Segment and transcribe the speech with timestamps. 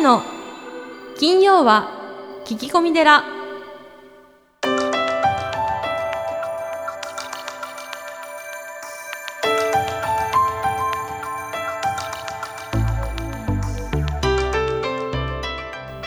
[0.00, 0.22] 長の
[1.18, 1.90] 金曜は
[2.46, 3.22] 聞き込み寺。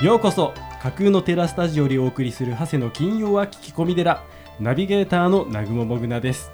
[0.01, 4.23] ようこそ架空のテラスタジオでお送りする長谷の金曜は聞き込み寺。
[4.59, 6.51] ナビゲーターの南雲もぐなです。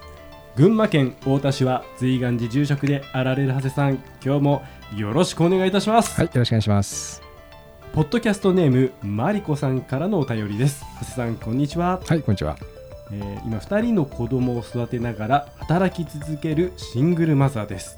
[0.57, 3.93] 群馬県太田市は随願寺住職であられる長谷さん。
[4.24, 4.64] 今日も
[4.97, 7.29] よろしくお願いいたします、はい、よろしくお願いします。
[7.93, 10.86] ポッドキャストネームマリコさんからのお便りです。
[11.02, 12.57] 長谷さんこんにちは、はい、こんにちは。
[13.11, 17.97] えー今2人の子供を育てながら働き続けるシングルマザーです。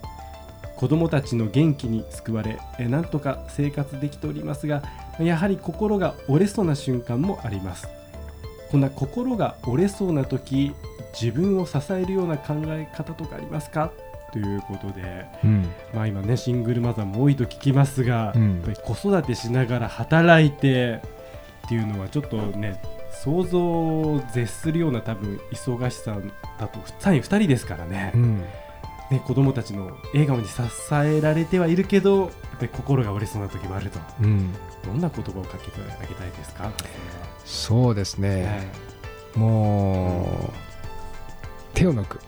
[0.77, 4.81] 子供たちの元気に救われ、えーなんとか生活できておりますが
[5.19, 7.87] やはり心が折れそうな瞬間もあります。
[8.71, 10.73] こんな心が折れそうな時
[11.19, 13.91] 自分を支えるような考え方とかありますか？
[14.31, 18.55] ということで、うん、まあ、今ねシングルマザーも多いと聞きますが、うん。
[18.55, 21.01] やっぱり子育てしながら働いて
[21.65, 26.17] っていうのはちょっとね想像を絶するような多分忙しさ
[26.59, 28.39] だとさらに2人ですからね,、うん、
[29.11, 30.61] ね子供たちの笑顔に支
[30.93, 33.99] えられてはいるけどやっぱり心が折れそうな時もあると。
[34.21, 34.53] うん、
[34.85, 36.71] どんな言葉をかけてあげたいですか、
[37.45, 38.45] そうですね。
[38.45, 38.51] は
[39.35, 39.39] い。
[39.39, 40.71] もう、
[41.73, 42.19] 手を抜く。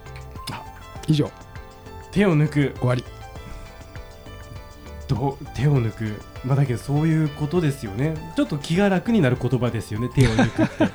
[0.52, 0.64] あ。
[1.08, 1.30] 以上、
[2.14, 2.73] 手を抜く。
[2.80, 3.03] 終わり。
[5.08, 6.22] どう手を抜く。
[6.45, 8.16] まあだけどそういうことですよね。
[8.36, 10.94] ちょっと気が楽になる言葉ですよね手を抜くって。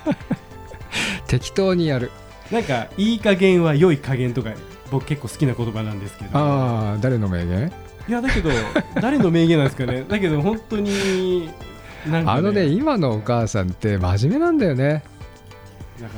[1.26, 2.10] 適当にやる。
[2.50, 4.52] なんかいい加減は良い加減とか
[4.90, 6.30] 僕結構好きな言葉なんですけど。
[6.38, 7.72] ああ、誰の名言？
[8.08, 8.48] いやだけど
[8.94, 10.04] 誰の名言なんですかね。
[10.08, 11.50] だけど本当に
[12.06, 15.02] なんか、あのね、今のお母さんって真面目なんだよね。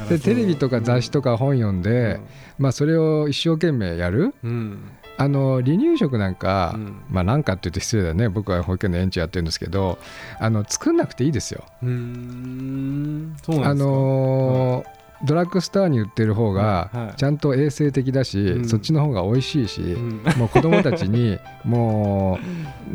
[0.09, 2.21] で、テレビとか雑誌とかか本読んで、
[2.59, 4.35] まあ、それを一生懸命やる。
[4.43, 4.83] うん、
[5.17, 7.03] あの離乳食なんか、うん。
[7.09, 8.29] まあなんかって言うと失礼だね。
[8.29, 9.99] 僕は保育園の園長やってるんですけど
[10.39, 11.65] あの作んなくていいですよ。
[11.83, 13.37] うーん。
[13.43, 17.07] そうなあんですか、のードラッグストアに売ってる方はいはい。
[17.09, 18.69] がちゃんと衛生的だし、うん。
[18.69, 20.23] そっちの方が美味しいし、うん。
[20.37, 22.39] もう子供たちに も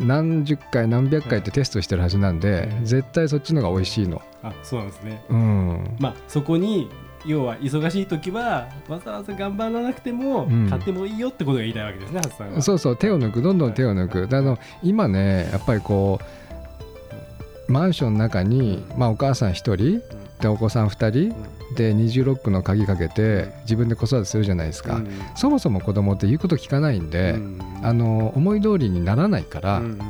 [0.00, 2.84] う何十回何百回ってテストしてるはずなんで、うん。
[2.84, 4.20] 絶対そっちの方が美味しいの。
[4.42, 5.22] あそうなんですね。
[5.28, 5.96] うん。
[5.98, 6.88] まあそこに
[7.24, 10.68] 要は忙しい時はわざわざ頑張らなくても、うん。
[10.68, 12.62] 買ってもいいよってことが言いたいわけですね、ハツさんは。
[12.62, 14.26] そうそう手を抜くどんどん手を抜く。
[14.26, 20.02] であの今ねやっぱりこうマンションの中に、まあ、お母さん1人
[20.40, 21.34] でお子さん2人
[21.74, 25.08] で二重ロックの鍵かけて自分で子育てするじゃないですか、うん。
[25.34, 27.60] そもそも子供って言うこと聞かないんで、うん。
[27.82, 30.02] あの思い通りにならないから、うんうん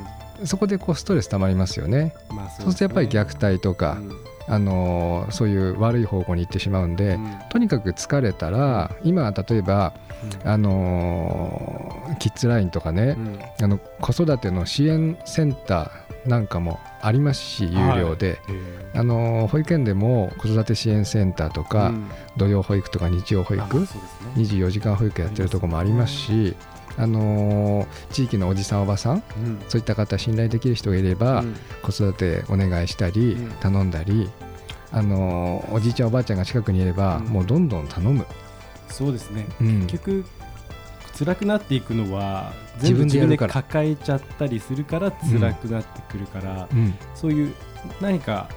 [0.44, 2.14] そこでこうストレス溜まりますよね。
[2.30, 3.98] まあそうするとやっぱり虐待とか、
[4.48, 7.19] あのそういう悪い方向に行ってしまうんで、
[7.50, 9.94] とにかく疲れたら今例えば、
[10.44, 13.16] あのキッズラインとかね、
[13.60, 18.38] あの子育ての支援センターなんかもありますし有料で、
[18.94, 21.92] あの保育園でも子育て支援センターとか、
[22.36, 23.62] 土曜保育とか日曜保育、
[24.36, 26.56] 24時間保育やってるとこもありますし、
[26.98, 29.22] あのー地域のおじさんおばさん
[29.68, 31.44] そういった方信頼できる人がいれば、
[31.82, 33.50] 子育てお願いしたり、うん。
[33.60, 34.30] 頼んだり、
[34.92, 37.24] あのーおじいちゃんおばあちゃんが近くにいれば、うん。
[37.26, 38.26] もうどんどん頼む、
[38.88, 39.46] そうですね。
[39.60, 39.80] うん。
[39.86, 40.24] 結局
[41.18, 42.52] 辛くなっていくのは
[42.82, 46.94] 自分で抱えちゃったりするから辛くなってくるから、うん。
[47.14, 47.54] そういう
[48.00, 48.48] 何か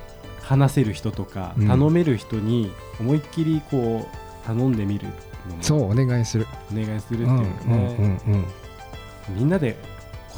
[0.41, 1.67] 話せる人とか、うん。
[1.67, 5.07] 頼める人に思いっきりこう頼んでみる。
[5.07, 5.28] のも
[5.61, 8.44] そうお願いする、お願いするっていううんのね、うんうん
[9.29, 9.35] うん。
[9.38, 9.77] みんなで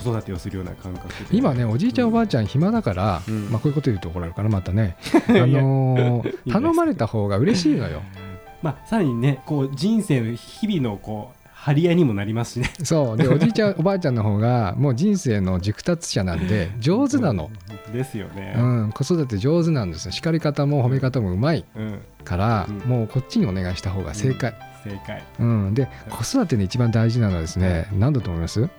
[0.03, 1.37] 子育てをするような感覚で。
[1.37, 3.49] 今ねおじいちゃんおばあちゃん暇だから、うん。
[3.49, 4.95] まあ、こういうこと言うと怒られるかなまたね、
[5.29, 8.01] あのー い頼まれた方が嬉しいのよ。
[8.61, 12.71] まあさらにねこう人生の日々のこう張り合いにもなりますしね。
[12.83, 13.17] そう。
[13.17, 17.51] でおじいちゃんおばあちゃんの方がもう人生の熟達者なんで上手なの、
[17.87, 18.55] うんですよね。
[18.57, 20.11] うん、子育て上手なんですよ。
[20.11, 22.77] 叱り方も褒め方もうまいうん、から、うん。
[22.89, 25.23] もうこっちにお願いした方が正解、正解。
[25.39, 25.73] うん。
[25.73, 28.69] で子育てで一番大事なのはですね何だと思います、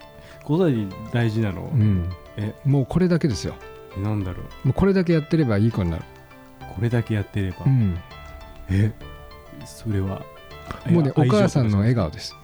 [0.45, 2.55] 子育てに大事なの、うん、え？
[2.65, 3.55] もうこれだけですよ。
[3.97, 4.69] なんだろう？
[4.69, 6.05] もうこれだけやってればいい子になる、
[6.75, 7.99] これだけやってれば、うん、
[8.71, 8.93] え？
[9.65, 10.23] それは
[10.91, 12.35] もうねお母さんの笑顔です、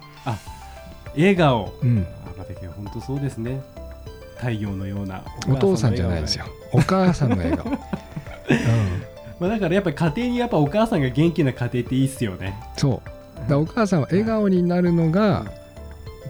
[1.16, 1.72] 笑顔。
[1.82, 2.06] うん、
[2.38, 2.44] あ
[2.76, 3.60] 本当そうですね。
[4.36, 6.44] 太陽のようなお父さんじゃないですよ。
[6.72, 7.78] お母さんの笑顔、 うん、
[9.40, 12.56] まあだからやっぱり家庭にやっぱお母さんが元気な家庭っていいっすよね。
[12.76, 13.17] そう
[13.56, 15.46] お母さんは笑顔になるのが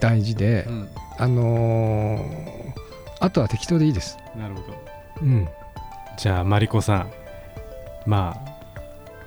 [0.01, 0.89] 大事で、うん。
[1.19, 2.49] あのー
[3.21, 4.75] あとは適当でいいです、なるほど。
[5.23, 5.49] うん。
[6.17, 7.11] じゃあマリコさん。
[8.07, 8.51] まあ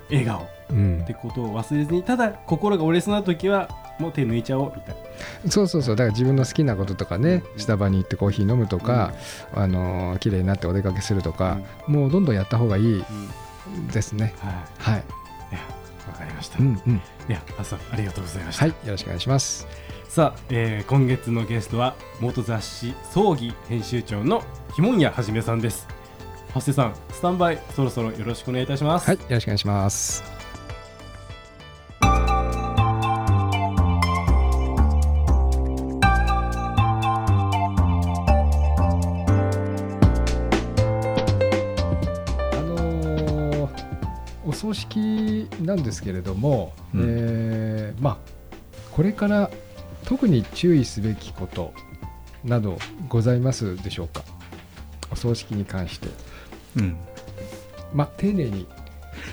[0.10, 0.40] 笑顔。
[0.40, 1.04] っうん。
[1.06, 3.68] てことを忘れずにただ心が折れそうな時は
[4.00, 4.96] もう手抜いちゃおうみたい
[5.44, 5.52] な。
[5.52, 5.96] そうそうそう。
[5.98, 9.12] だから自分の好きなこととかねスタバに行ってコーヒー飲むとか、
[9.54, 13.04] あの綺麗になってお出かけするとか、もうどんどんやった方がいい
[13.92, 15.04] ですね、はい、はい
[16.08, 17.02] わかりました、いうんうん。
[17.28, 19.68] や朝ありがとうございました、はいよろしくお願いします。
[20.08, 24.44] さあ、えー今月のゲストは元雑誌葬儀編集長の
[24.76, 25.88] ひもんやはじめさんです。
[26.54, 29.08] 長谷さんスタンバイそろそろよろしくお願いいたします。
[29.08, 30.41] はいよろしくお願いします
[44.62, 47.02] 葬式なんですけれども、うん。
[47.08, 48.18] えーまあ
[48.92, 49.50] これから
[50.06, 51.74] 特に注意すべきこと
[52.44, 52.78] など
[53.08, 54.22] ございますでしょうか？
[55.12, 56.10] お葬式に関して。
[56.76, 56.98] うん、
[57.94, 58.68] まあ丁寧に。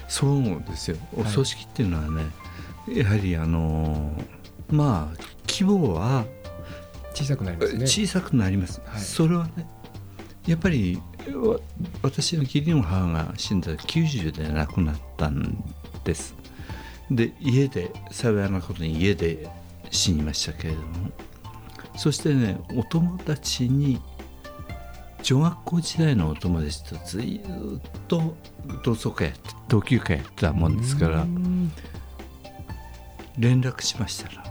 [0.06, 0.96] そうですよ。
[1.16, 1.30] おはい。
[1.30, 2.22] 葬式っていうのはね、
[2.88, 5.16] やはりあのーまあ
[5.48, 6.24] 規模は
[7.14, 7.86] 小さくなりますね。
[7.86, 9.00] 小さくなります、はい。
[9.00, 9.66] それはね
[10.46, 11.02] やっぱりわ
[12.02, 15.62] 私の義理の母が死んだ90で亡くなったん
[16.04, 16.34] です。
[17.10, 19.48] で家で幸いなことに家で
[19.90, 21.10] 死にましたけれども。
[21.96, 24.00] そしてねお友達に
[25.22, 27.40] 女学校時代のお友達とずいっ
[28.06, 28.36] と
[28.84, 31.72] 同窓会やって同級会やってたもんですからうん。
[33.36, 34.44] 連絡しましたら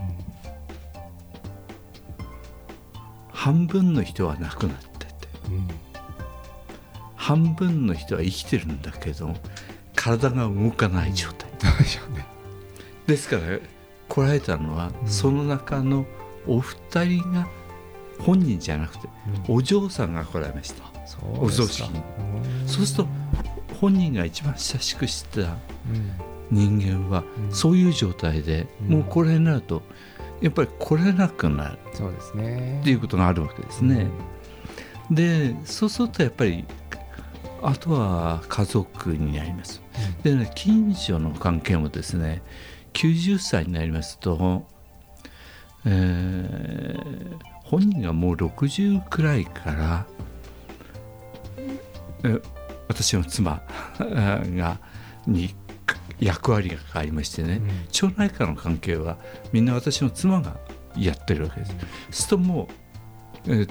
[3.32, 5.14] 半分の人は亡くなってて。
[5.50, 5.87] うん
[7.18, 9.34] 半分の人は生きてるんだけど
[9.96, 11.50] 体が動かない状態。
[13.06, 13.42] ですから
[14.08, 15.08] 来られたのは、うん。
[15.08, 16.06] その中の
[16.46, 17.48] お二人が
[18.18, 19.08] 本人じゃなくて
[19.48, 20.84] お嬢さんが来られました。
[21.06, 22.00] そうお葬式に。
[22.66, 23.08] そうすると
[23.80, 25.56] 本人が一番親しくしてた
[26.50, 27.52] 人間は、うん。
[27.52, 28.92] そういう状態で、うん。
[28.92, 29.82] もうこれになると
[30.40, 31.78] やっぱり来れなくなる。
[31.92, 32.78] そうですね。
[32.80, 34.06] っていうことがあるわけですね。
[35.10, 36.64] でそうするとやっぱり
[37.62, 39.82] あとは家族になります。
[40.22, 42.42] でね近所の関係もですね
[42.92, 44.66] 90歳になりますと、
[45.84, 47.38] えー
[47.68, 50.06] 本人がもう60くらいから
[52.24, 52.40] え
[52.88, 53.62] 私の妻
[53.98, 54.78] が
[55.26, 55.54] に
[56.18, 57.60] 役割が変わりましてね、
[57.92, 59.18] 町内会の関係は
[59.52, 60.56] みんな私の妻が
[60.96, 61.74] やってるわけです。
[62.10, 62.68] するともう、
[63.50, 63.66] え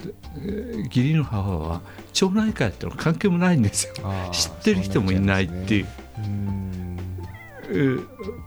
[0.85, 1.81] 義理の母は
[2.13, 3.94] 町内会ってのは関係もないんですよ。
[4.31, 6.97] 知ってる人もいないっていうね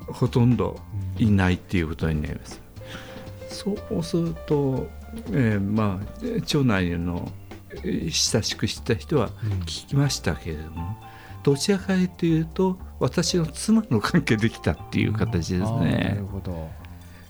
[0.09, 0.79] ほとんど
[1.19, 2.61] いないっていうことになります。
[3.49, 4.89] そうすると、
[5.33, 7.31] えーまあ町内の
[7.85, 10.97] えー親しく知った人はうん聞きましたけれども、
[11.43, 16.25] どちらかというと私の妻の関係できたっていう形ですあーなねる。
[16.27, 16.69] ほど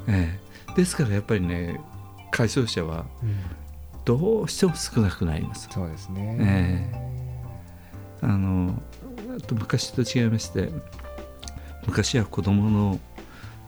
[0.09, 0.39] え
[0.73, 1.81] えですからやっぱりね
[2.31, 3.37] 回想者はうん
[4.05, 5.69] どうしても少なくなります。
[5.71, 6.37] そうですね。
[6.41, 7.11] え
[8.23, 8.75] あの
[9.37, 10.71] あと昔と違いまして
[11.87, 13.01] 昔は子供の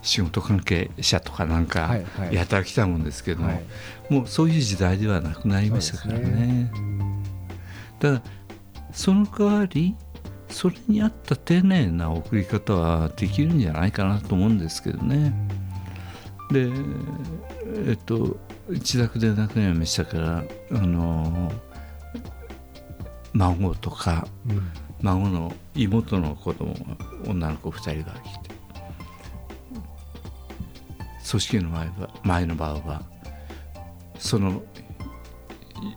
[0.02, 2.34] 仕事関係者とかなんかはいはい。
[2.34, 3.62] やたら来たもんですけども、はい。
[4.10, 6.20] もうそういう時代ではなくなりましたからね。
[6.20, 7.22] そうですうん。
[7.98, 8.22] ただ
[8.92, 9.94] その代わり
[10.48, 15.32] それに合った丁寧な送り方はできるんじゃないかなと思うんですけどね。
[16.50, 16.68] で
[17.88, 18.36] えっと
[18.68, 21.52] 自宅で亡くなりましたからあの
[23.32, 24.70] 孫とかうん。
[25.02, 26.76] 孫の妹の子供
[27.26, 28.50] 女の子2人が来て
[31.28, 33.02] 組織の前は前の場は
[34.18, 34.62] その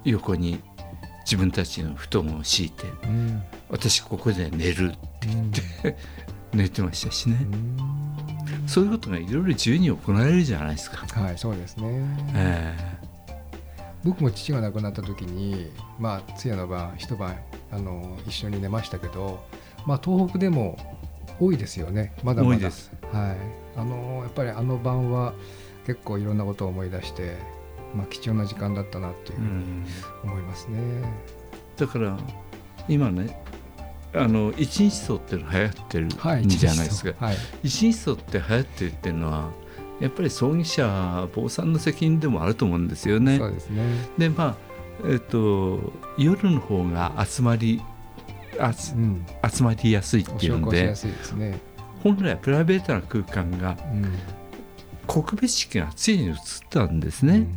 [0.04, 0.60] 横に
[1.24, 3.44] 自分たちの布団を敷いてうん。
[3.70, 4.94] 私ここで寝る
[5.24, 5.52] うん。
[6.58, 7.38] 寝てましたしね。
[7.42, 7.95] うん
[8.68, 11.06] そういうことがいろいろ自由に行われるじゃないですか。
[11.22, 12.06] はいそうですね。
[12.34, 12.76] え
[14.04, 17.36] 僕も父が亡くなった時にまあ通夜の晩一晩
[17.72, 19.44] あの一緒に寝ましたけど
[19.88, 20.78] まあ東北でも
[21.40, 22.14] 多いですよね。
[22.24, 22.56] まだまだ。
[22.56, 22.92] 多いです。
[23.12, 23.38] はい。
[23.78, 25.34] あのやっぱりあの晩は
[25.86, 27.38] 結構いろんなことを思い出して
[27.96, 30.80] まあ貴重な時間だったなっていうえふうに思いますね、
[31.78, 32.18] だから
[32.88, 33.45] 今ね
[34.16, 37.26] あの一日葬っていうの流行ってるはいんじゃないですか。
[37.26, 39.52] はい一日葬って流行ってるっていうのは
[40.00, 43.38] やっぱり葬儀者坊さんの責任でもあると思うんですよね。
[43.38, 43.52] そう。
[43.52, 43.84] ですね。
[44.18, 44.58] でま
[45.04, 47.82] あえっと夜の方が集まり
[48.60, 49.26] あつうん。
[49.50, 50.94] 集まりやすいっおていうんで
[51.36, 51.60] ね。
[52.04, 54.12] 本来はプライベートな空間がうん。
[55.08, 56.36] 告別式がついに移っ
[56.70, 57.48] たんですね。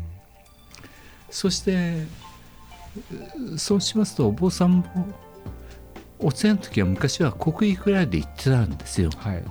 [1.31, 2.05] そして
[3.55, 4.85] うそうしますとお坊さんも
[6.19, 9.11] お通夜の時は昔は国技くらいで行ってたんですよ。
[9.17, 9.45] はい、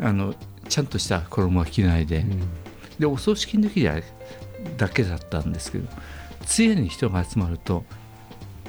[0.00, 0.34] あの
[0.68, 2.40] ちゃんとした衣は着ないで、うん。
[2.98, 4.00] でお葬式の時は
[4.76, 5.88] だけだったんですけど
[6.44, 7.84] 通夜に人が集まると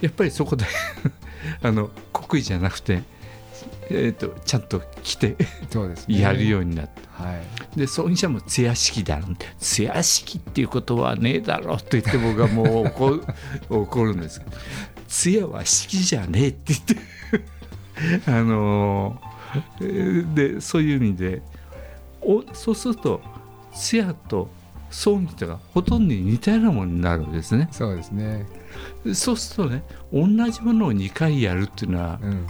[0.02, 0.66] やっぱりそこで
[1.62, 3.04] あの国威じゃなくて、
[3.90, 5.36] えーと、ちゃんと来て
[6.08, 7.42] ね、やるようになって、は
[7.76, 9.20] い、で葬儀社も通夜式だ
[9.58, 13.24] 通夜式っていうことはねえだろと言って僕はもう怒る
[13.70, 14.42] 怒るんです
[15.10, 21.42] 通夜は式じゃねえって言ってあのー、でそういう意味で
[22.22, 23.20] おそうすると
[23.74, 24.50] 通夜と
[24.92, 27.68] 葬儀とかほとんど似たようなものになるんですね。
[27.72, 28.46] そうですね
[29.13, 32.48] そうするとね同じものを2回やるっていうのは、うん、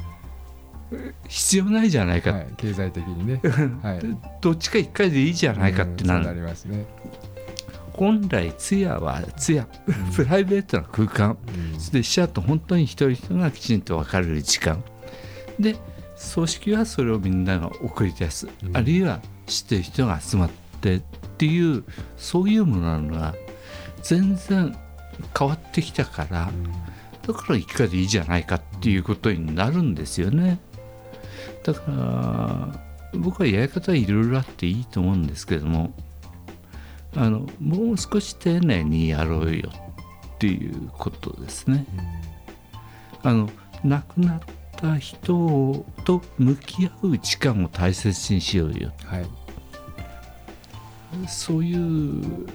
[1.27, 3.41] 必要ないじゃないか、はい、経済的にね、
[3.81, 3.99] はい、
[4.41, 6.85] どっちか1回でいいじゃないかってなる、うん、なりますね
[7.99, 9.67] 本来通夜は通夜、
[10.15, 14.81] プライベートな空間、うん、で死者と本当に一人一人がきちんと分かれる時間。
[15.59, 15.75] で
[16.15, 21.01] 葬式はそれをみんなが送り出す、あるいは知ってる人が集まってっ
[21.37, 21.83] ていう
[22.15, 23.35] そういうものなのが
[24.01, 24.73] 全然
[25.37, 26.49] 変わってきたから、
[27.27, 30.59] だから1回でいいじゃないかっていうことになるんですよね。
[31.65, 35.93] だから僕はやり方はいろいろあっていいと思うんですけども
[37.15, 39.69] あのもう少し丁寧にやろうよ
[40.35, 41.85] っていうことですね。
[43.23, 43.49] あの
[43.83, 44.39] 亡くなっ
[44.77, 49.27] た人と向き合う時間を大切にしようよ、はい、
[51.27, 52.47] そういう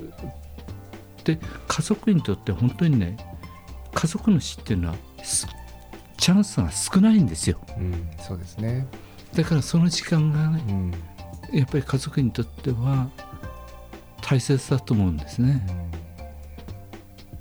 [1.24, 3.16] で家族にとって本当にね
[3.92, 4.94] 家族の死っていうのは
[6.16, 8.86] チャンスが少ないんですよ、うん、そうですね。
[9.34, 13.08] だからその時間がね、うん、やっぱり家族にとっては
[14.26, 15.66] 大切だと思うんですね、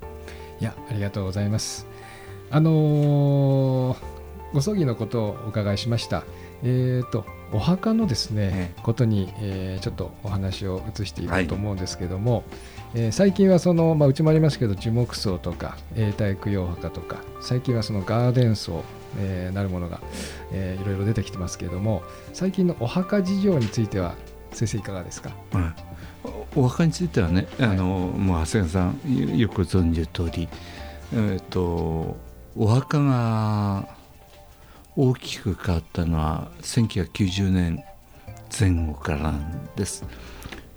[0.01, 1.87] うん、いやありがとうございます。
[2.51, 3.97] あのー、
[4.53, 6.23] ご葬儀のことをお伺いしました。
[6.61, 12.43] えーと、お墓のですね、ことに、えー、ちょっとお話を移していこうと思うんですけども、はい、
[12.95, 18.83] えー、最近はその、まあ、うちもありますけど樹木葬とか永代供養墓とか最近はそのガーデン葬、
[19.17, 19.99] えー、なるものが、
[20.51, 24.15] えー、いろいろ出てきてますけれども最近のお墓事情については
[24.51, 25.73] 先生いかがですか、うん、
[26.55, 30.47] お墓についてはね、はい、あのもう長谷川さんよく存じる通り、
[31.13, 32.17] えーと
[32.55, 33.87] お墓が
[34.95, 37.83] 大きく変わったのは1990年
[38.59, 40.05] 前後からなんです。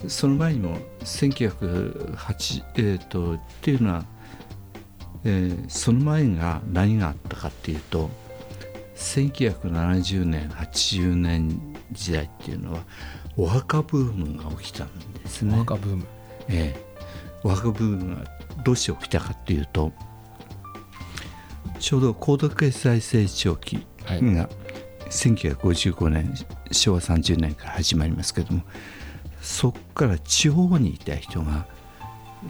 [0.08, 4.04] その前にも1908、えーと、っていうのは、
[5.24, 8.10] えー、その前が何があったかっていうと
[8.94, 12.80] 1970年80年時代っていうのは
[13.36, 14.88] お墓ブームが起きたん
[15.22, 15.54] ですね。
[15.54, 16.04] お墓ブーム、
[16.48, 16.86] ええ
[17.42, 18.24] お墓ブームが
[18.64, 19.92] どうして起きたかっていうと
[21.78, 24.48] ちょうど高度経済成長期が
[25.10, 26.34] 1955年
[26.72, 28.62] 昭和30年から始まりますけども
[29.40, 31.66] そこから地方にいた人が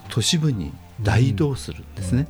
[0.09, 2.27] 都市部に大移動するんですね。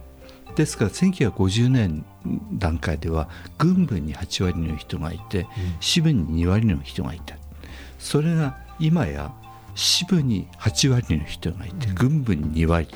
[0.50, 2.06] うん、ですから1950年
[2.52, 5.48] 段階では軍部に8割の人がいて
[5.80, 7.38] 支部に2割の人がいた。
[7.98, 9.34] それが今や
[9.76, 12.88] 支部に8割の人がいて、軍部に2割、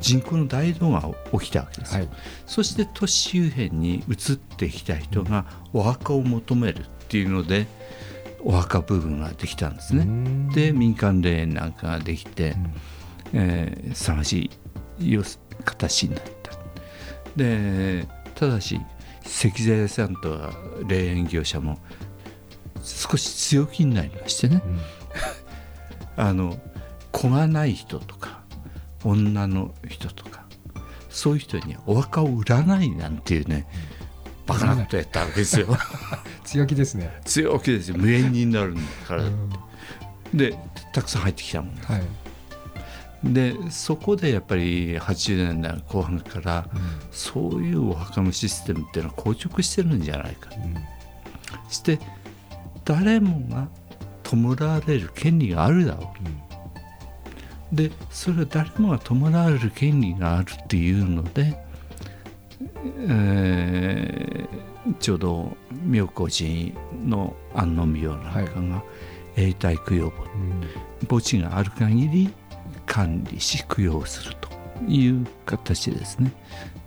[0.00, 1.08] 人口の大移動が
[1.38, 2.08] 起きたわけです、はい、
[2.46, 7.66] そして都市周辺に移ってきた人がお墓を求めるっていうので
[8.42, 10.06] お墓部分ができたんですね。
[10.54, 12.56] で民間霊園なんかができて、
[13.32, 14.50] えー、探し
[14.98, 15.18] い
[15.64, 16.52] 形になった。
[17.36, 18.80] でただし
[19.24, 20.40] 石材屋さんと
[20.88, 21.78] 霊園業者も
[22.82, 24.80] 少し強気になりましてね、うん。
[26.24, 26.58] あの
[27.12, 28.40] 子がない人とか
[29.04, 30.44] 女の人とか
[31.08, 33.66] そういう人にお墓を売らないなんていうね
[34.46, 35.68] バカなことやったわけですよ。
[36.44, 37.20] 強気ですね。
[37.24, 37.96] 強気ですよ。
[37.96, 39.24] 無縁になるんだから
[40.34, 40.56] で
[40.92, 42.02] たくさん入ってきたもん、はい、
[43.24, 50.74] でそこでやっぱり80年代後半から、うん、そういうお墓のシステムっていうのは硬直してるんじゃないか、うん、
[51.68, 51.98] して
[52.90, 53.68] 誰もが
[54.24, 56.06] 弔われる権利があるだろう、
[57.70, 61.56] うん、でそれは誰もが弔われる権利があるっていうので、
[63.08, 66.74] えー、ちょうど妙高寺
[67.06, 68.82] の安納廟なんかが
[69.36, 70.28] 永代供養墓、
[71.08, 72.34] 墓地がある限り
[72.86, 74.48] 管理し供養すると
[74.88, 76.32] いう形ですね。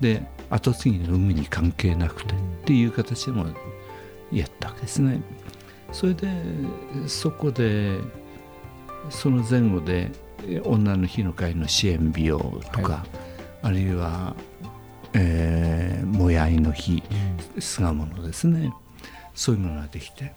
[0.01, 3.45] で後継ぎの有無に関係なくてっていう形でも
[4.33, 5.21] やったわけですね。
[5.93, 6.27] それで
[7.07, 7.99] そこで
[9.09, 10.11] その前後で
[10.65, 12.39] 女の日の会の支援美容
[12.73, 13.09] とか、はい、
[13.61, 14.35] あるいは、
[15.13, 17.03] えー、もやいの日、
[17.59, 18.73] 巣鴨のですね
[19.35, 20.33] そういうものができて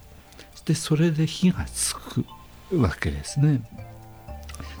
[0.65, 2.25] でそれで火がつく
[2.71, 3.61] わけですね。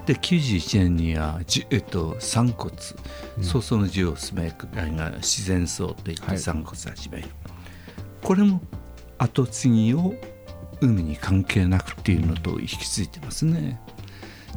[0.05, 2.73] で91年には、えっと、散骨、
[3.37, 7.31] うん、曹操の字を進めが自然葬といって散骨始める、はい、
[8.23, 8.61] これも
[9.17, 10.13] 後継ぎを
[10.81, 13.79] 海に関係なくっていうのと引き継いでますね。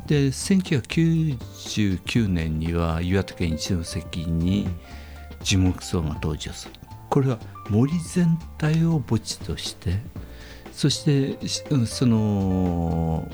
[0.07, 4.69] で1999年には岩手県一関に
[5.43, 6.75] 樹木葬が登場する
[7.09, 9.99] これは森全体を墓地として
[10.73, 11.39] そして
[11.87, 13.29] その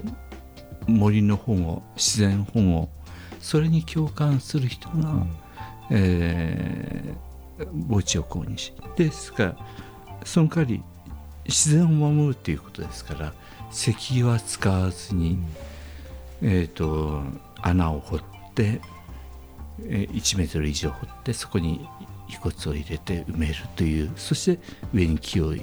[0.87, 2.89] 森の保護自然保護
[3.41, 5.31] それに共感する人が、うん、
[5.91, 9.57] えー、墓地を購入しですから
[10.25, 10.83] その代わり
[11.49, 13.33] 自然を守るということですから
[13.73, 15.39] 石油は使わずに、
[16.43, 17.23] うん、えーと、
[17.63, 18.21] 穴を掘っ
[18.55, 18.81] て、
[19.85, 21.87] えー、1メートル以上掘ってそこに
[22.29, 24.63] 遺骨を入れて埋めるというそして
[24.93, 25.55] 上に木を、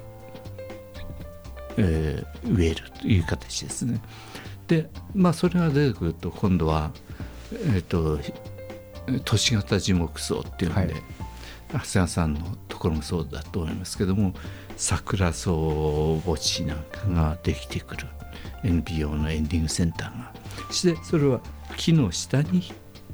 [1.77, 3.99] えー、植えるという形ですね。
[4.67, 6.91] でまあそれが出てくると今度は、
[7.51, 8.19] えーと、
[9.25, 10.87] 都市型樹木葬っていうんで、はい、
[11.73, 14.33] 長谷川さんのところもそうだと思いますけども
[14.77, 15.51] 桜草
[16.25, 18.07] 墓地なんかができてくる。
[18.63, 20.31] NPO のエンディングセンターが
[20.67, 21.41] そしてそれは
[21.77, 22.71] 木の下に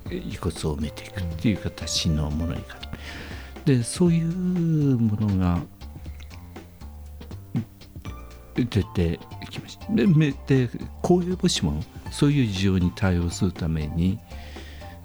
[0.09, 2.79] 遺骨を埋めていくっていう形のものになる
[3.65, 4.27] でそういう
[4.97, 5.59] ものが
[8.55, 10.05] 出てきましたで
[10.47, 10.69] で
[11.01, 14.19] 公営母子もそういう事情に対応するために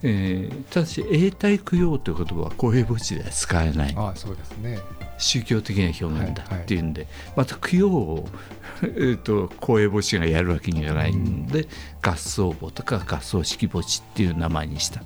[0.07, 3.95] えー、ただし永代供養という言葉は公営墓地では使えない。
[3.97, 4.79] あそうですね。
[5.19, 8.29] 宗教的な表現だっていうんで、はいはい、また供養を、
[8.83, 11.69] えーと、公営墓地がやるわけにはいかないんで、うん、
[12.03, 15.03] 合葬墓とか合葬式墓地っていう名前にした。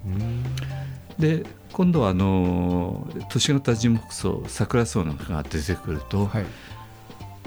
[1.19, 6.47] で今度はあの都市型樹木葬桜葬なんかが出てくると、はい、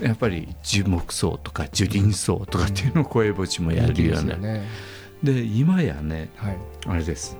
[0.02, 4.66] やっぱり樹木葬とか樹林葬とかっていうのを公営墓地もやるような、ね、
[5.24, 7.38] で今やね、はい、あれです。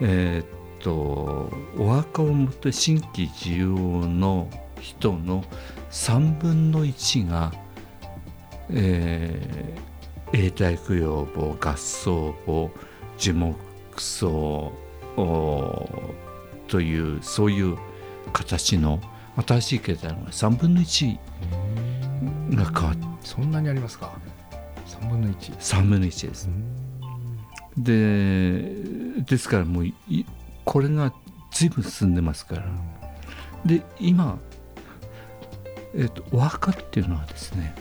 [0.00, 4.48] えー、っとお墓を持って新規需要の
[4.80, 5.44] 人の
[5.90, 7.52] 3分の1が、
[8.70, 12.70] えー、永代供養墓合葬墓
[13.18, 13.56] 樹木
[13.96, 14.72] 葬
[16.68, 17.76] というそういう
[18.32, 19.00] 形の
[19.46, 21.18] 新しい形態の3分の1
[22.54, 24.12] が変わってそんなにありますか
[24.86, 26.48] ？3分の13分の1です。
[27.76, 29.84] でですからもう
[30.64, 31.12] これが
[31.52, 32.64] 随分進んでますから。
[33.64, 34.38] で今、
[35.94, 37.74] えーと、お墓っていうのはですね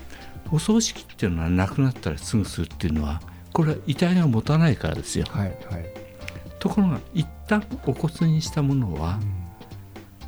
[0.52, 3.22] お葬式っていうのは亡くなったらすぐするっていうのは
[3.54, 5.26] これは遺体が持たないからですよ。
[5.30, 5.86] はいはい、
[6.60, 9.20] ところが一旦お骨にしたものは、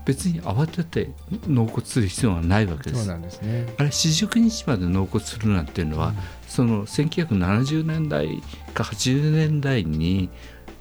[0.06, 1.12] 別に慌てて
[1.48, 3.06] 納骨する必要がないわけです。
[3.06, 6.16] そうなんですね、あれ四十九日まで納骨するなんていうのは、うん、
[6.48, 8.42] その1970年代
[8.74, 10.30] か80年代に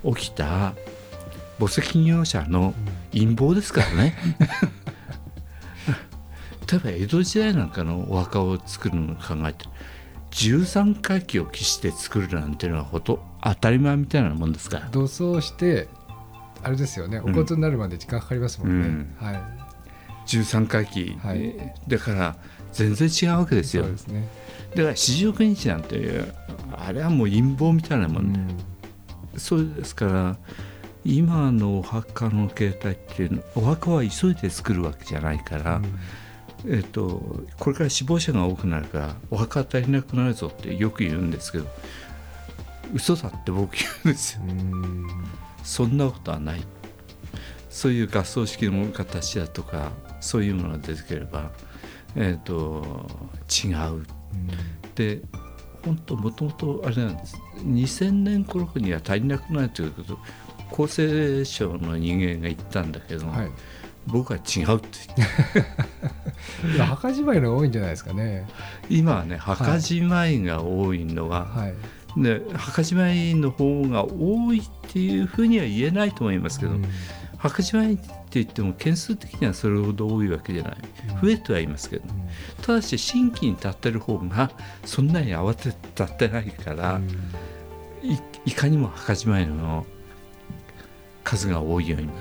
[0.04, 0.74] 起きた
[1.60, 2.74] 墓石業者の
[3.12, 4.16] 陰謀ですからね。
[6.70, 9.66] 例えば江戸時代なんかのお墓を作るのを考えて
[10.30, 14.88] 13回忌を期して作るなんていうのはほと当たり前みたいなもんですから。
[14.90, 15.88] 土葬して
[16.62, 19.42] あれですよねお骨になるまで時間かかりますもんね、うん、はい、
[20.26, 22.36] 13回忌、はい、だから
[22.72, 23.82] 全然違うわけですよ。
[23.82, 24.28] そうですね。
[24.76, 26.24] だから四十九日なんて
[26.72, 30.36] あれはもう陰謀みたいなもんで、うん、そうですから
[31.04, 35.98] 今のお墓の形態っていうのお墓は急いで作るわけじゃないから、うん。
[36.66, 41.66] えっと、これから死亡者が多くなるからお墓足りなくなるぞってよく言うんですけど
[42.92, 44.42] 嘘だって僕言うんですよ。
[45.62, 46.62] そんなことはない。
[47.68, 51.52] そういう合葬式の形だとかそういうものが出てければ、
[52.16, 53.06] えーと、
[53.48, 54.04] 違う。
[54.96, 55.22] で
[55.84, 57.36] 本当もともとあれなんです。
[57.58, 60.18] 2000年頃には足りなくなるということ
[60.72, 63.50] 厚生省の人間が言ったんだけど、はい、
[64.06, 64.88] 僕は違うって
[66.74, 68.46] 今 墓じまいの多いんじゃないですかね。
[68.88, 71.74] 今はね墓じまいが多いのは、はい、
[72.22, 76.84] で墓じまいの方が多いっていうふうには言えないと思いますけど、うん、
[77.36, 80.76] 墓じまいって言っても件数的にはそれほど多いわけじゃない、
[81.14, 84.50] うん、増えてはいますけど、うん、ただし新規に立ってる方が
[84.84, 87.00] そんなに慌てて立ってないから、
[88.02, 89.86] いいかにも墓じまいの
[91.30, 92.18] 数が多いようになる。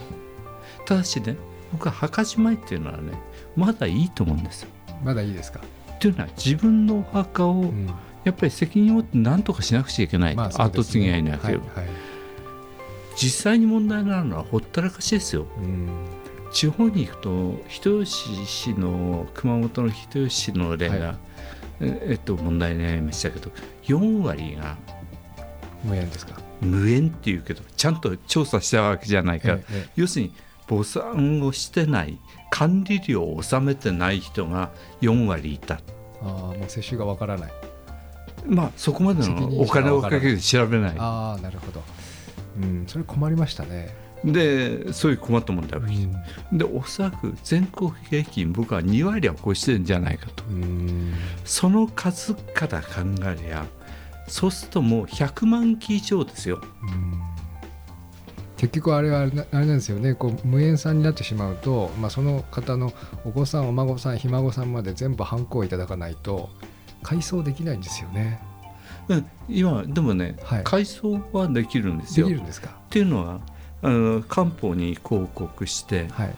[0.86, 1.36] ただしね
[1.72, 3.14] 僕は墓じまいっていうのはね
[3.56, 4.70] まだいいと思うんですよ。
[5.04, 5.60] まだいいですか？
[5.96, 7.74] っていうのは自分のお墓を、
[8.24, 11.96] やっぱり責任を持って何とかしなくちゃいけない、まあね、後継ぎがいなければ、はいはい、
[13.16, 15.46] 実際に問題になるのはほったらかしですよ。
[16.52, 21.18] 地方に行くと人吉市の熊本の人吉市の例が、はい、
[21.82, 23.52] えっと、問題になりましたけど
[23.84, 24.78] 4割が
[25.84, 26.42] 無縁ですか？
[26.62, 30.34] 無縁っていうけどちゃんと調査したわけじゃないから、えええ要するに
[30.68, 32.20] 母産をしてない
[32.52, 35.76] 管理料を納めてない人が4割いた。
[35.76, 35.80] あ
[36.22, 37.52] あもう接種がわからない。
[38.46, 40.96] まあそこまでのお金をかけて調べない。
[40.98, 41.82] ああなるほど。
[42.62, 43.96] うんそれ困りましたね、
[44.26, 46.14] でそういう困った問題が起きて
[46.52, 50.44] でおそらく全国平均僕は2割は超してるんじゃないかと。
[50.46, 51.14] うん。
[51.46, 52.88] その数から考
[53.24, 53.66] えりゃ
[54.30, 56.62] そうするともう100万機以上ですよ。
[56.84, 57.20] うん。
[58.58, 60.14] 結局あれはあれなんですよね。
[60.14, 62.94] こう無縁さんになってしまうと、まあ、その方の
[63.26, 66.50] お子さんお孫さんひ孫さんまで全部ハンコをいただかないと
[67.02, 68.42] 改装できないんですよね。
[69.08, 69.26] うん。
[69.48, 70.64] 今でもね、はい。
[70.64, 72.70] 改装はできるんですでよきるんですか？
[72.70, 73.40] っていうのは
[73.82, 76.36] あの官報に広告してはい。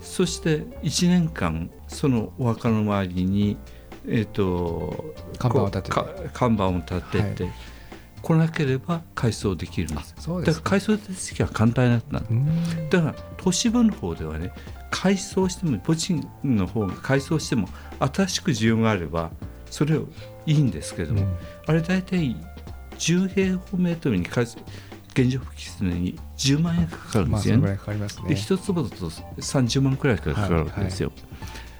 [0.00, 3.56] そして1年間そのお墓の周りに、
[4.06, 6.30] えー、と看板を立てて。
[6.32, 7.50] 看板を立てて、
[8.24, 10.14] 来なければ改装できるんです。
[10.18, 10.70] そうですか。
[10.70, 12.02] だから改装手続きは簡単になっ
[12.90, 14.52] ただから都市部の方ではね
[14.90, 19.30] 改装しても個人の方が改装しても新しく需要があれば
[19.70, 20.06] それを
[20.46, 21.36] いいんですけども、うん。
[21.66, 22.36] あれ大体
[22.98, 24.58] 10平方メートルに改装
[25.12, 27.66] 現状復帰するのに10万円かかるんですよね。
[27.66, 28.06] まあかかね。
[28.28, 31.12] で一坪だと30万くらいかかるわけですよ。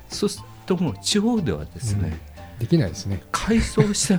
[0.09, 2.19] そうするともう地方ではですね、
[2.59, 3.23] できないですね。
[3.33, 4.19] 改装して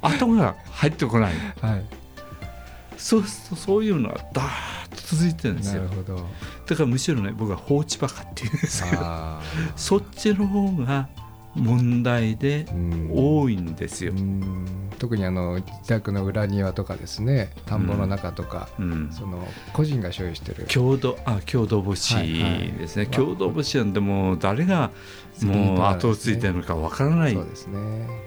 [0.00, 1.32] 後 が入ってこない。
[1.60, 1.84] はい。
[2.96, 4.46] そうするとそういうのがダー
[4.88, 5.82] ッと続いてるんですよ。
[5.82, 6.16] なるほど。
[6.66, 9.42] だからむしろね僕は放置バカっていうんですけどあ
[9.76, 11.08] そっちの方が
[11.54, 12.66] 問題で
[13.12, 14.12] 多いんですよ。
[14.12, 14.14] う。
[14.14, 14.90] ん。
[14.98, 19.10] 特にあの自宅の裏庭とかですね田んぼの中とか、うん。
[19.12, 20.64] その個人が所有してる。
[20.68, 22.72] 郷土あ郷土母子はいはい。
[22.72, 24.90] ですね、まあ郷土母子なんてもう誰が
[25.42, 28.24] もう後をついてるのかわからない、そうですね。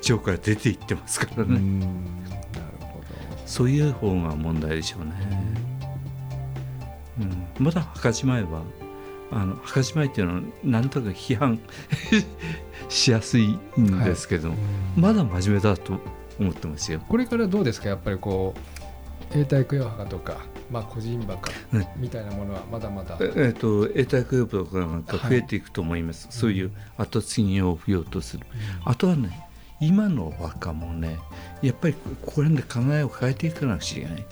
[0.00, 1.80] 地方から出ていってますからね、うん。
[1.80, 1.92] なる
[2.80, 3.00] ほ
[3.46, 5.12] そういう方が問題でしょうね、
[7.58, 8.62] うん、まだ墓じまいは
[9.30, 11.58] あの墓じまいっていうのはなんとか批判
[12.88, 14.54] しやすいんですけど、ど、
[14.96, 16.00] まだ真面目だと
[16.40, 17.00] 思ってますよ。
[17.06, 17.88] これからどうですか？
[17.90, 18.60] やっぱりこう
[19.34, 20.38] 永代供養墓とか、
[20.70, 21.50] まあ、個人墓
[21.96, 28.46] みたいなものはまだまだ、ええっと永代供養墓とかなんか増えていくと思います、そういう後継ぎを不要とする、
[28.84, 29.48] あとはね
[29.80, 31.18] 今の墓もね
[31.62, 32.00] やっぱりこ
[32.34, 34.24] こら辺で考えを変えていかなくちゃいけない、っ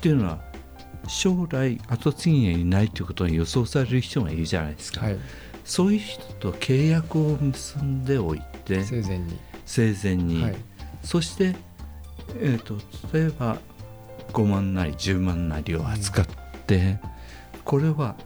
[0.00, 0.40] ていうのは
[1.08, 5.18] 将来後継ぎがいないということに予想される人がいるじゃないですか、はい、
[5.64, 10.56] そういう人と契約を結んでおいて生前に、生前に、はい
[11.06, 11.54] そして、
[12.40, 12.74] えー、と
[13.16, 13.58] 例えば
[14.32, 16.26] 5万なり10万なりを扱っ
[16.66, 16.98] て、
[17.64, 18.16] これは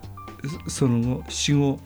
[0.69, 1.79] その後死後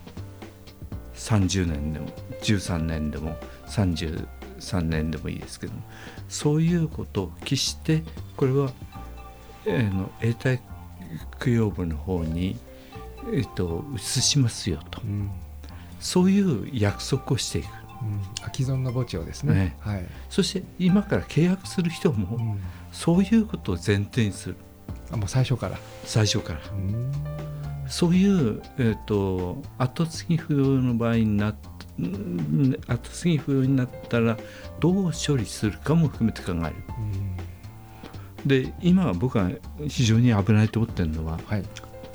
[1.15, 2.09] 30年でも
[2.43, 5.83] 13年でも33年でもいいですけども
[6.29, 8.03] そういうことを期して
[8.37, 8.73] これは、
[9.67, 10.61] えーの永代
[11.41, 12.57] 供養部の方に、
[13.33, 15.01] えー、と移しますよと。
[15.03, 15.31] うん。
[16.01, 17.67] そういう約束をしていく。
[18.03, 18.21] うん、
[18.53, 19.55] 既存の墓地をですね。
[19.55, 20.05] ねはい。
[20.29, 22.61] そして今から契約する人も、うん
[22.95, 24.57] そういうことを前提にする。
[25.11, 26.61] あもう最初から、最初から。
[26.73, 27.13] うん。
[27.89, 31.55] そういう、えー、と後継ぎ不要の場合になっ
[32.01, 34.37] ん後継ぎ不要になったら
[34.81, 36.75] どう処理するかも含めて考える。
[38.47, 39.51] で今僕が
[39.89, 41.65] 非常に危ないと思ってるのははい、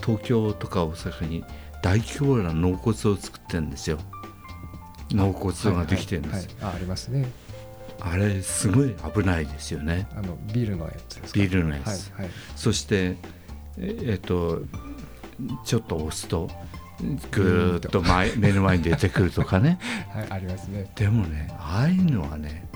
[0.03, 1.43] 東京とか大阪に
[1.81, 3.99] 大規模な納骨を作ってるんですよ。
[5.11, 6.73] 納骨堂ができてるんです、はいはいはい。
[6.73, 7.25] あありますね
[8.01, 10.07] あれすごい危ないですよね。
[10.15, 11.39] あのビルのやつですか？
[11.39, 12.31] ビルのやつ、はいはい。
[12.55, 13.15] そして
[13.77, 14.61] ええっと
[15.65, 16.49] ちょっと押すと
[17.31, 19.79] ぐーっと前目の前に出てくるとかね。
[20.13, 20.91] はい、ありますね。
[20.95, 22.67] でもねああいうのはね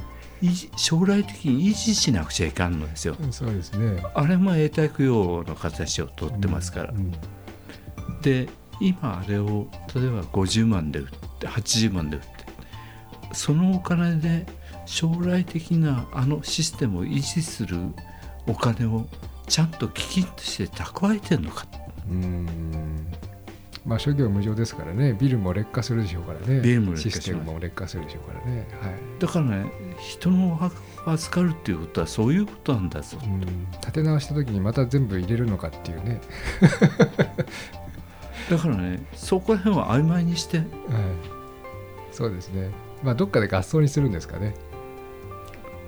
[0.75, 3.15] 将来的に維持しなくちゃいかんのですよ。
[3.19, 4.03] うんそうですね。
[4.13, 7.13] あれも永代供養の形をとってますから、うん
[8.21, 8.47] で
[8.79, 11.07] 今あれを例えば50万で売っ
[11.39, 12.27] て80万で売って
[13.33, 14.45] そのお金で
[14.85, 17.77] 将来的なあのシステムを維持する
[18.47, 19.05] お金を
[19.47, 21.65] ちゃんと基金として蓄えてるのか。
[22.09, 23.07] うん。
[23.85, 25.13] まあ諸行無常ですからね。
[25.13, 26.61] ビルも劣化するでしょうからね。
[26.61, 28.67] ビルもシステムも劣化するでしょうからね。
[28.81, 28.93] はい。
[29.19, 30.71] だからね人の
[31.05, 33.17] 預かるっていうことはそういうことなんだぞ。
[33.23, 33.41] うん。
[33.71, 36.21] 立て直した時にまた全部入れるのかっていうね、
[38.49, 40.59] だからねそこら辺は曖昧にして。
[40.59, 40.67] はい、
[42.11, 42.69] そうですね。
[43.03, 44.55] まあどっかで合葬にするんですかね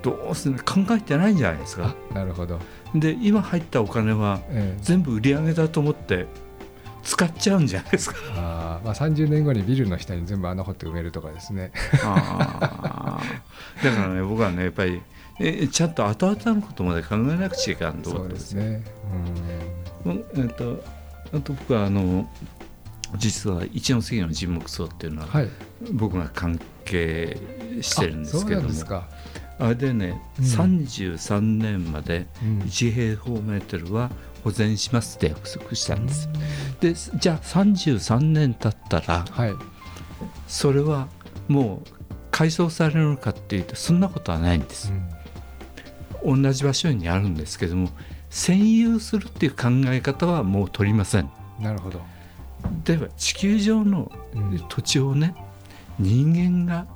[0.06, 2.60] どうせね考えてないんじゃないですあかなるほど、
[2.94, 4.80] で今入ったお金はええ。
[4.80, 6.26] 全部売り上げだと思って
[7.02, 8.16] 使っちゃうんじゃないですか。
[8.36, 11.72] あーまあ、30年後にビルの下に全部穴掘って埋めるとかですね。
[12.04, 13.84] あー。
[13.84, 15.02] だからね僕はねやっぱり
[15.40, 18.84] えちゃんと後々のことまで考えなくちゃいかんと思そうってですね。
[20.04, 20.24] うん。
[20.36, 20.84] えっと
[21.32, 22.30] あと僕はあの
[23.16, 25.48] 実は一ノ関の人木葬っていうのは、はい。
[25.92, 27.36] 僕が関係
[27.80, 28.68] してるんですけども
[29.58, 34.10] あれでね、うん33年までうん1平方メートルは
[34.44, 36.28] 保全しますって約束したんです。
[36.80, 39.52] でじゃあ33年経ったらはい。
[40.46, 41.08] それは
[41.48, 41.88] もう
[42.30, 44.92] 改装されるのかっていうとそんなことはないんです。
[46.24, 47.88] 同じ場所にあるんですけども
[48.30, 51.30] 占有するっていう考え方はもう取りません。
[51.58, 52.00] うんなるほど。
[52.84, 55.34] では地球上のうん土地をね
[55.98, 56.86] 人間が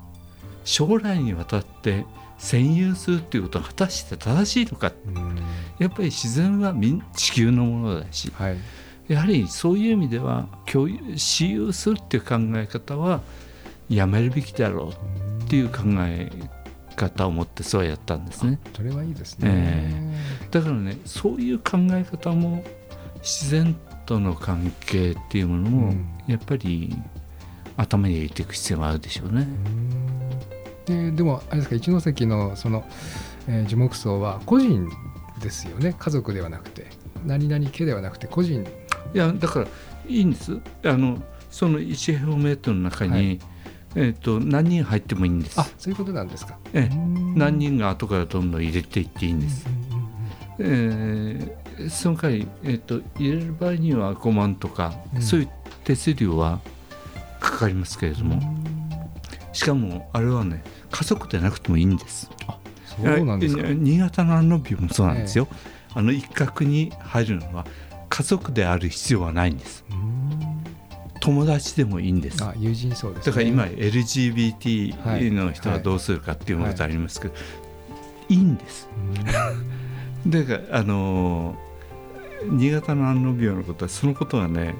[0.65, 2.05] 将来にわたって
[2.39, 4.93] 占有するっていうことは果たして正しいのか。
[5.07, 5.37] うん。
[5.79, 8.33] やっぱり自然は民地球のものだし。
[8.35, 8.57] はい。
[9.09, 13.21] やはりそういう意味では共有私有するっていう考え方は
[13.89, 14.93] やめるべきだろ
[15.41, 16.31] うっていう考え
[16.95, 18.61] 方を持ってそうやったんですね。
[18.75, 19.49] それはいいですね。
[19.53, 22.65] えだからねそういう考え方も
[23.17, 23.75] 自然
[24.07, 26.07] との関係っていうものもうん。
[26.27, 26.95] やっぱり
[27.77, 29.49] 頭に入れていく必要があるでしょうね。
[30.91, 32.85] ででもあれですか一関のその、
[33.49, 34.89] えー樹木葬は個人
[35.41, 36.87] ですよね家族ではなくて
[37.25, 38.67] 何々家ではなくて個人。
[39.15, 39.67] いやだから
[40.07, 40.59] いいんです。
[40.85, 43.41] あのその1平方メートルの中に、はい。
[43.97, 45.61] えー、と何人入ってもいいんです。
[45.61, 46.59] あそういうことなんですか。
[46.73, 46.95] ええ。
[46.95, 47.35] うん。
[47.37, 49.67] 何人が後からどんどん入れていっていいんです。
[50.59, 55.23] えーその代わり、えー、と入れる場合には5万とか、うん。
[55.23, 55.49] そういう
[55.83, 56.61] 手数料は
[57.41, 58.39] かかりますけれども、
[59.53, 62.31] しかもあれはね家族でなくてもいいんです。
[62.85, 63.63] そうなんですか。
[63.69, 65.49] 新潟の安納病もそうなんですよ。
[65.95, 67.67] あの一角に入るのは
[68.09, 69.85] 家族である必要はないんです。
[69.91, 70.11] うん
[71.21, 72.43] 友達でもいいんです。
[72.43, 73.33] あ友人そうです、ね。
[73.33, 77.35] だから今はい LGBT の人はどうするかっていうことありますけど、
[78.31, 78.89] い、いんです。
[80.27, 81.71] だからあのー
[82.43, 84.75] 新潟の安納病のことはそのことはね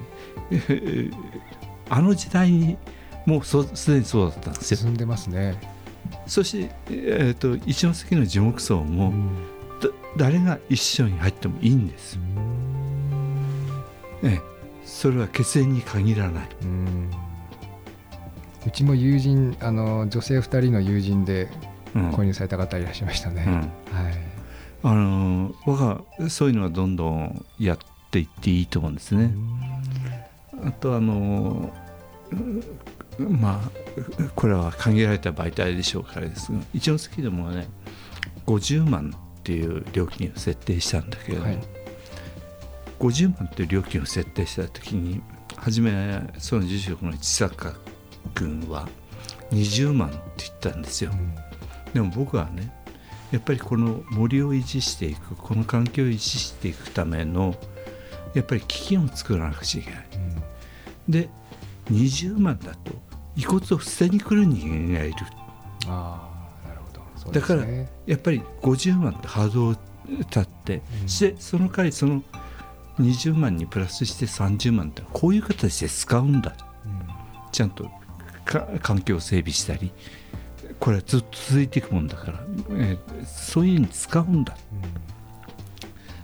[1.89, 2.77] あの時代に
[3.25, 4.77] もうそすでにそうだったんですよ。
[4.77, 5.55] 進んでますね。
[6.27, 9.29] そして、えー、と一ノ関の樹木葬うも、ん
[9.81, 12.19] だ誰が一緒に入ってもいいんです。
[14.23, 14.41] ええ、
[14.85, 16.49] それは血縁に限らない。
[16.63, 17.11] うん
[18.63, 21.49] うちも友人あの女性2人の友人で
[21.95, 23.43] うん購入された方いらっしゃいましたね。
[23.47, 24.13] うんはい
[24.83, 27.77] あのー僕はそういうのはどんどんやっ
[28.11, 29.33] ていっていいと思うんですね。
[30.63, 31.73] あとあの
[33.29, 33.71] まあ
[34.35, 37.67] これは限られた媒体でしょうからですが一ノ関でもね
[38.45, 41.81] 50万っていう料金を設定したんだけれども、はい
[43.01, 45.21] 50万っていう料金を設定した時に
[45.57, 47.73] 初めその住職の千坂
[48.35, 48.87] 君は
[49.51, 51.11] 20万って言ったんですよ。
[51.11, 51.33] うん
[51.93, 52.71] でも僕はね
[53.31, 57.55] やっぱりこの森を維持していくこの環境を維持していくための
[58.33, 60.05] やっぱり基金を作らなくちゃいけない。
[61.09, 61.29] で
[61.91, 62.91] 20万だと
[63.35, 65.15] 遺骨を捨てに来る人間がいる。
[65.87, 66.29] あ
[66.63, 67.01] あなるほど。
[67.15, 69.75] そうだからやっぱり50万ってハードルを
[70.19, 71.07] 立って、うん。
[71.07, 72.23] してその代わりその
[72.99, 76.55] 20万にプラスして30万ってこういう形で使うんだ。
[77.51, 77.89] ちゃんと
[78.45, 79.91] か環境を整備したり
[80.79, 82.39] これはずっと続いていくもんだから、
[82.71, 84.57] えーそういうふうに使うんだ。
[84.71, 84.83] うん。
[84.83, 84.91] うん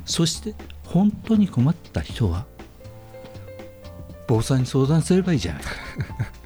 [0.08, 2.46] そして本当に困った人は
[4.26, 5.64] 坊さんに相談すればいいじゃない。
[5.64, 5.70] か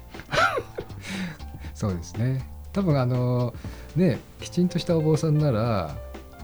[1.82, 2.48] そうですね。
[2.72, 3.54] 多分あの
[3.96, 5.96] ねきちんとしたお坊さんなら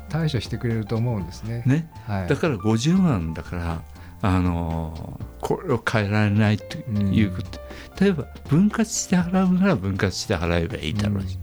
[0.08, 1.62] 対処してくれると思うんですね。
[1.64, 1.88] ね。
[2.08, 3.82] はい、だから50万だから
[4.20, 7.60] あのーこれを変えられないということ、
[8.04, 11.38] 例えば分割して払うなら分割して払えばいいだろうし、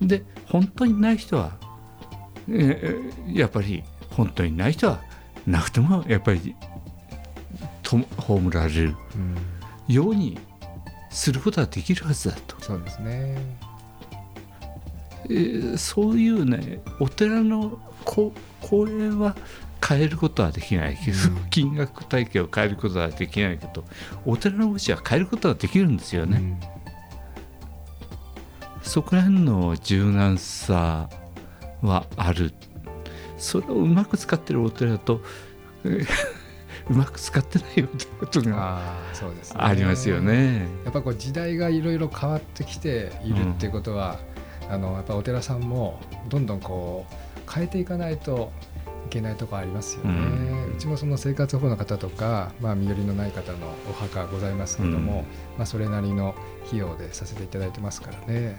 [0.00, 1.58] で本当にない人は、
[2.48, 5.02] えーやっぱり本当にない人は
[5.46, 6.56] なくてもやっぱり
[7.82, 8.96] と葬られる。
[9.14, 9.94] うん。
[9.94, 10.38] ように
[11.14, 13.36] することはできるはずだと、そうですね。
[15.26, 19.34] えーそういうねお寺の公公営は
[19.86, 23.84] 変えることはできないけど、うん金額体系を変えることはできないけど
[24.26, 26.38] お寺の墓地は変えることはできるんですよね。
[26.38, 26.60] うん
[28.82, 31.08] そこら辺の柔軟さ
[31.80, 32.52] はある
[33.38, 35.22] それをうまく使ってるお寺と
[35.84, 36.06] えー
[36.90, 37.88] うまく使ってない
[38.20, 38.80] お寺とが
[39.54, 40.20] ありますよ。
[40.20, 40.66] ね。
[40.84, 44.18] やっぱこう時代がいろいろ変わってきているっていうことは、
[44.68, 48.52] あのやっぱお寺さんもどんどんこう変えていかないと
[49.06, 50.10] いけないところありますよね。
[50.10, 54.98] うんうちもその生活保護の方とか、まあ、身寄りのない方のお墓ございますけども、うん
[55.56, 56.34] まあ、それなりの
[56.66, 58.58] 費用でさせていただいてますからね。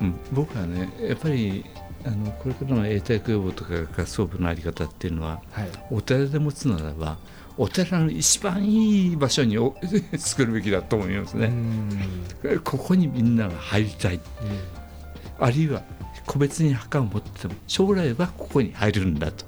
[0.00, 1.64] うん、僕はねやっぱり
[2.04, 7.18] あのこれからの永代供養とか合葬部のあり方っていうのは、はい、お寺で持つならば
[7.56, 9.56] お寺の一番いい場所に
[10.16, 11.52] 作るべきだと思いますね。
[12.62, 14.20] ここにみんなが入りたい、
[15.40, 15.82] あるいは
[16.24, 19.44] 個別に墓を持ってても将来はここに入るんだと、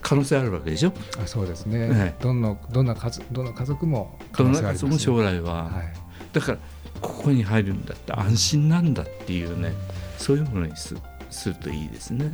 [0.00, 0.92] 可能性あるわけでしょ？
[1.22, 5.92] あそうですね、はい、どのどんな家どの家族もどの家族も将来は、はい、
[6.32, 6.58] だから
[7.02, 9.74] ここに入るんだって安心なんだっていうね、
[10.16, 10.94] そういうものにす
[11.30, 12.30] するといいですね。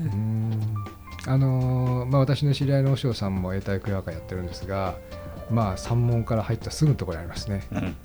[1.27, 4.97] あのー、まあ、私の知り合いの和尚さんも永代供養会やってるんですが、
[5.51, 7.97] まあ、山門から入ったすぐのところにありますね、うん、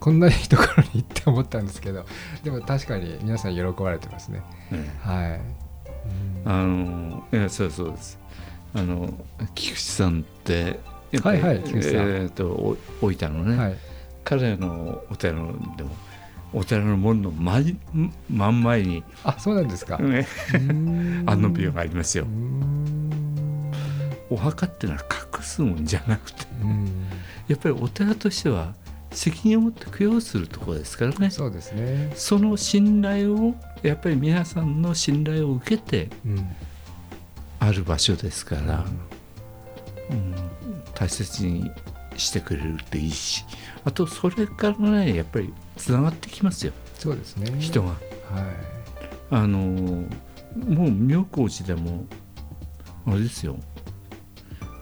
[0.00, 2.06] こんないいところに行って思ったんですけど
[2.44, 5.40] でも確かに皆さん喜ばれてますね、うん、はい、
[6.46, 8.18] あのいやそうそうです。
[8.74, 9.12] あの
[9.54, 10.78] 菊池さんって
[11.22, 13.76] はいはい菊池さん、えーと、大分のね、はい、
[14.24, 15.90] 彼のお寺のでも
[16.52, 17.78] お寺の門の真
[18.30, 20.26] 真ん前にあそうなんですか、ね、
[21.26, 22.26] 安納病がありますよ。
[24.30, 25.04] お墓っていうのは
[25.36, 26.44] 隠すもんじゃなくて
[27.48, 28.74] やっぱりお寺としては
[29.10, 31.30] 責任を持って供養するところですからね。
[31.30, 32.12] そうですね。
[32.14, 36.10] その信頼をやっぱり皆さんの信頼を受けて、
[37.58, 38.84] ある場所ですから、
[40.10, 40.34] うん、
[40.94, 41.70] 大切に
[42.18, 43.44] してくれるっていいし
[43.84, 46.72] あとそれからねやっぱりつながってきますよ。
[46.98, 47.58] そうですね。
[47.60, 47.88] 人が。
[47.88, 47.96] はい、
[49.30, 52.04] あのもう妙高寺でも
[53.06, 53.56] あれですよ。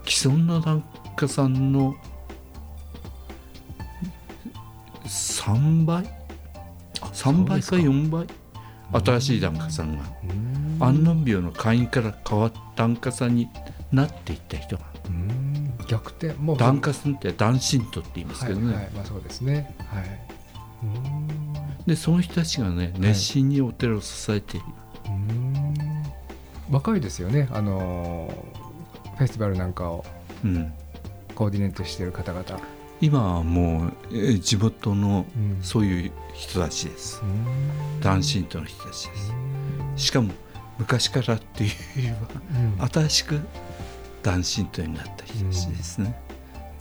[0.06, 0.82] 既存の檀
[1.16, 1.94] 家さんの
[5.04, 6.04] 3倍
[6.94, 8.26] ？3倍か4倍？
[8.92, 10.04] 新しい檀家さんが。
[10.78, 13.48] 安南病の会員から変わった檀家さんに
[13.92, 14.84] なっていった人が
[15.88, 19.74] 逆転もう檀家さんって檀神徒って言いますけどね、はいはい、まあ、そうですね。
[19.78, 20.04] はい。
[21.86, 24.72] でその人たちがね熱心にお寺を支えている、は
[26.68, 27.48] い、若いですよね。
[27.52, 28.28] あの
[29.16, 30.04] フェスティバルなんかを。
[31.36, 32.44] コーディネートしている方々、
[33.00, 35.26] 今はもう、え地元の
[35.62, 37.22] そういう人たちです、
[38.00, 39.32] 男子との人たちです。
[39.96, 40.32] しかも
[40.78, 43.40] 昔からっていうよりは、新しく
[44.26, 46.20] 男子とになった人たちですね、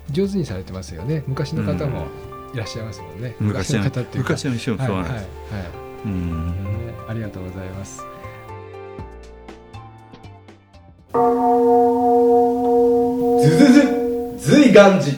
[0.10, 1.24] 上手にされてますよね。
[1.28, 2.08] 昔の方も
[2.56, 5.72] いらっしゃいますもんね、昔の方っていう昔の人もそうなんです、はいはい
[6.06, 8.04] うん、ありがとうございます。
[13.44, 13.84] ずずず
[14.40, 15.18] 随願寺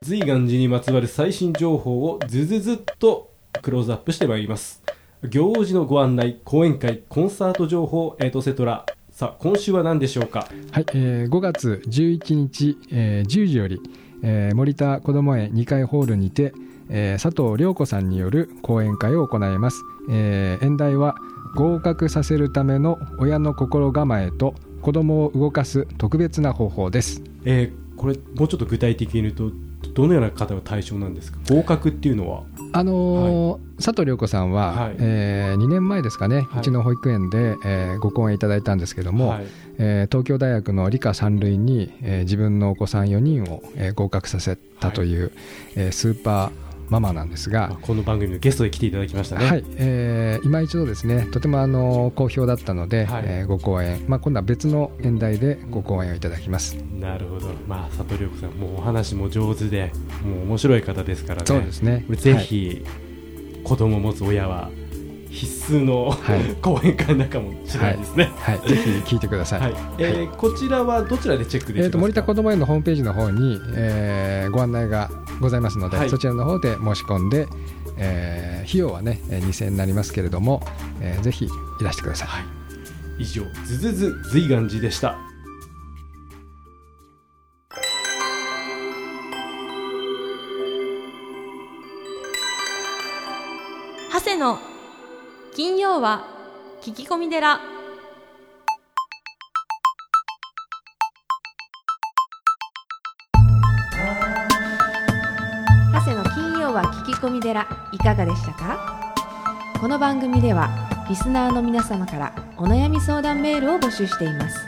[0.00, 4.82] 随願寺にまつわる最新情報をずずずっとクローズアップしてまいります
[5.28, 10.46] 行事のご案内講演会コンサート情報エトセトラさあ今週は何でしょうか？
[10.70, 13.80] はい、えー、5月11日、えー、10時より、
[14.22, 16.52] えー、森田こども園2階ホールにて、
[16.90, 21.16] えー、佐藤涼子さんによる講演会を行います、えー、演題は
[21.54, 29.50] 合格させるための親の心構えと子供を動かす特別な方法です、えー、これもうちょっと具体的に言うと
[29.94, 31.38] どのような方が対象なんですか？
[31.48, 32.42] 合格っていうのは。
[32.72, 39.46] あのーはい、佐藤涼子さんは、はい、えー、2年前ですかね、はい、うちの保育園で、えー、ご講演いただいたんですけども、はい、
[39.78, 45.32] えー、東京大学の理科三類に、えー、自分のお子さん4人を、えー、合格させたという、はい、
[45.76, 46.50] えー、スーパー
[46.88, 49.64] ママなんですがこの番組のゲストで来ていただきましたね、はい。
[49.76, 56.76] えー、今一度ですねとてもあの好評だったので、はい、えー、ご講演、まあ、今度は別の演題でご講演をいただきます。
[56.98, 59.92] なるほど、まあ、佐藤涼子さんもうお話も上手で
[60.24, 61.46] もう面白い方ですからね。
[61.46, 62.04] そうですね。
[62.10, 64.70] ぜひ、はい、子供を持つ親は
[65.36, 69.74] 必須の、はい、講演会なんかもしれないですね、はい、はい、ぜひ聞いてください、はい。
[69.98, 77.46] えー、こちらはどちらでチェックできますか、えーと、森田こども園のホームページの方に、えー、ご案内がございますので、そちらの方で申し込んで、
[77.98, 80.62] えー、費用はね2000円になりますけれども、
[81.02, 81.48] えー、ぜひい
[81.84, 82.26] らしてくださ
[83.18, 85.18] い、以上ずずず随願寺でした。
[94.12, 94.58] 長谷の
[95.56, 96.26] 金曜は
[96.82, 97.58] 聞き込み寺。
[105.94, 107.66] 長谷の金曜は聞き込み寺。
[107.90, 109.14] いかがでしたか？
[109.80, 110.68] この番組では
[111.08, 114.58] リスナーの皆様からお悩み相談メールを募集しています。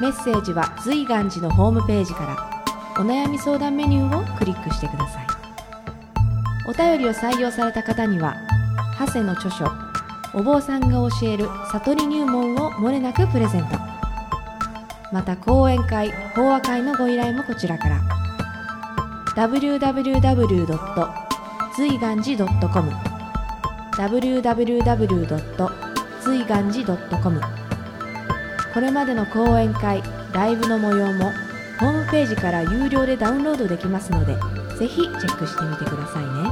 [0.00, 2.24] メッセージは随願寺のホームページか
[2.96, 5.26] らお悩み相談メニューをクリックしてください。
[6.68, 8.36] お便りを採用された方には
[8.98, 9.66] 長谷の著書
[10.32, 13.78] お坊さんが教える悟り入門をもれなくプレゼント
[15.12, 18.00] また講演会法話会のご依頼もこちらから
[19.36, 21.24] www.
[21.76, 22.90] 随願寺 .com
[23.96, 25.70] www.
[26.20, 27.40] 随願寺 .com
[28.72, 31.32] これまでの講演会ライブの模様も
[31.78, 34.34] ホームページから有料でダウンロードできますので
[34.78, 36.43] ぜひチェックしてみてくださいね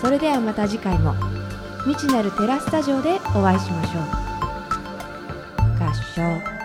[0.00, 1.14] それではまた次回も。
[1.84, 4.02] 未知なるテラスタジオでお会いしましょう。
[5.82, 6.57] 合唱。